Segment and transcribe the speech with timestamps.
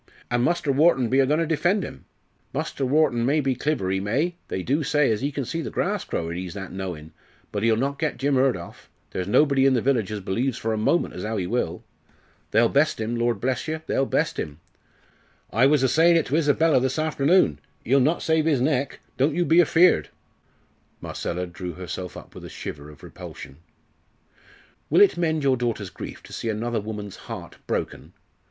[0.31, 2.05] "An' Muster Wharton be a goin' to defend 'im.
[2.55, 5.69] Muster Wharton may be cliver, ee may they do say as ee can see the
[5.69, 7.11] grass growin', ee's that knowin'
[7.51, 10.73] but ee'll not get Jim Hurd off; there's nobody in the village as b'lieves for
[10.73, 11.83] a moment as 'ow he will.
[12.49, 13.15] They'll best 'im.
[13.15, 14.59] Lor' bless yer, they'll best 'im.
[15.53, 19.35] I was a sayin' it to Isabella this afternoon ee'll not save 'is neck, don't
[19.35, 20.09] you be afeared."
[20.99, 23.57] Marcella drew herself up with a shiver of repulsion.
[24.89, 28.13] "Will it mend your daughter's grief to see another woman's heart broken?